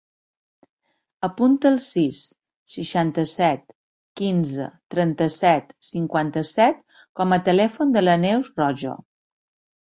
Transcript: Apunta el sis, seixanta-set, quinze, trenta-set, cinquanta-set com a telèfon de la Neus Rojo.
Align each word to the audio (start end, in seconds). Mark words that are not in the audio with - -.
Apunta 1.27 1.67
el 1.69 1.75
sis, 1.87 2.21
seixanta-set, 2.77 3.69
quinze, 4.23 4.67
trenta-set, 4.95 5.71
cinquanta-set 5.93 6.83
com 7.23 7.39
a 7.39 7.43
telèfon 7.53 7.97
de 7.99 8.07
la 8.11 8.21
Neus 8.27 8.55
Rojo. 8.61 8.99